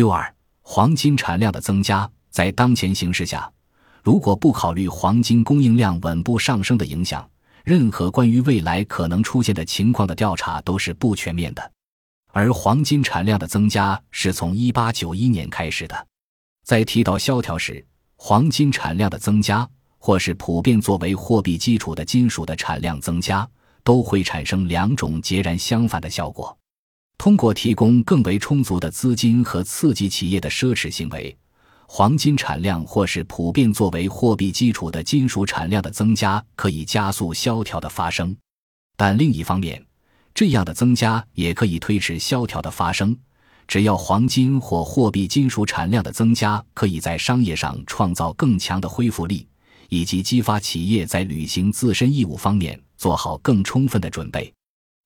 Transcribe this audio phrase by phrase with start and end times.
[0.00, 3.52] 六二，黄金产量的增加，在当前形势下，
[4.02, 7.28] 如果不考虑黄金供应量稳步上升的影响，
[7.64, 11.72] 任何关于未来可能出现的情况的调查都是不全面的。
[12.32, 16.06] 而黄金产量的增加是从一八九一年开始的。
[16.64, 17.84] 在提到萧条时，
[18.16, 23.46] 黄金产量的增加，或是普遍作为货币基础的金属的产量增加，
[23.84, 26.56] 都会产生两种截然相反的效果。
[27.20, 31.36] 通过提供更为充足的资金和刺激企业的奢侈行为，
[31.86, 38.34] 黄金产量或是普遍作为货币基础的金属产量的增加，可以加速萧条的发生。
[38.96, 39.84] 但另一方面，
[40.32, 43.14] 这样的增加也可以推迟萧条的发生，
[43.68, 49.46] 只要黄金或货币金属产量的增加可以在商业上创造更强的恢复力，
[49.90, 54.50] 以及激发企业在履行自身义务方面做好更充分的准备。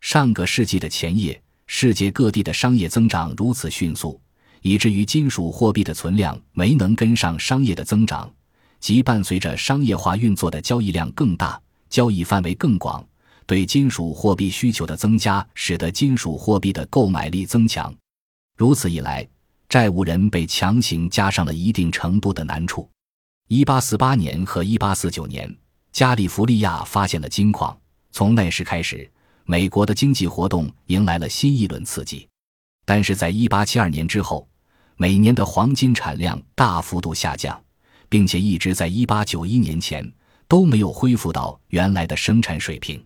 [0.00, 1.40] 上个世纪的前夜，
[1.72, 4.20] 世界各地的商业增长如此迅速，
[4.60, 8.28] 以至于金属货币的存量没能跟上商业的增长，
[8.80, 13.02] 即伴随着商业化运作的交易量更大，交易范围更广。
[13.46, 17.94] 对金属货币需求的增加，使得金属货币的购买力增强。
[18.56, 19.26] 如此一来，
[19.68, 22.90] 债务人被强行加上了一定程度的难处。
[23.46, 25.56] 一八四八年和一八四九年，
[25.92, 27.78] 加利福利亚发现了金矿。
[28.10, 29.08] 从那时开始，
[29.44, 32.28] 美国的经济活动迎来了新一轮刺激。
[32.84, 34.48] 但是在一八七二年之后，
[34.96, 37.60] 每年的黄金产量大幅度下降，
[38.08, 40.10] 并且一直在一八九一年前
[40.48, 43.02] 都没有恢复到原来的生产水平。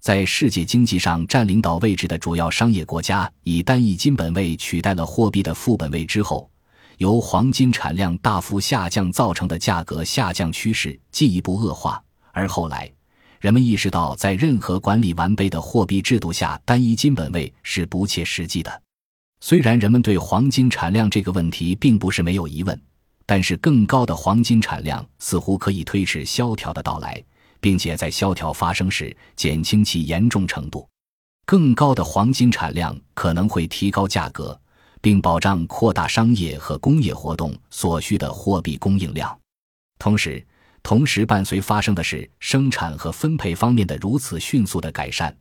[0.00, 6.50] 在世界经济上占领导位置的主要商业国家，以单一金本位取代了货币的副本位之后，
[6.96, 12.02] 由黄金产量大幅下降造成的价格下降趋势进一步恶化。
[12.32, 12.90] 而后来，
[13.40, 18.82] 人们意识到，在任何管理完备的货币制度下，单一金本位是不切实际的。
[19.40, 22.78] 虽然人们对黄金产量这个问题并不是没有疑问，
[23.24, 27.22] 但是更高的黄金产量似乎可以推迟萧条的到来。
[27.62, 30.88] 并且在萧条发生时减轻其严重程度，
[31.44, 34.58] 更高的黄金产量可能会提高价格，
[35.02, 39.38] 并保障扩大商业和工业活动所需的货币供应量。
[39.98, 40.42] 同时，
[40.82, 45.36] 同时伴随发生的是生产和分配方面的如此迅速的改善，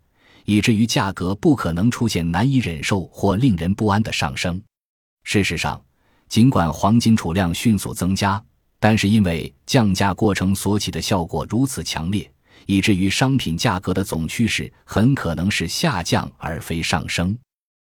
[0.45, 4.61] 以至于价格不可能出现难以忍受或令人不安的上升。
[5.23, 5.81] 事实上，
[6.28, 8.44] 尽管黄金储量迅速增加。
[8.81, 12.31] 但是因为降价过程所起的效果如此强烈，
[12.66, 17.38] 以至于商品价格的总趋势很可能是下降而非上升。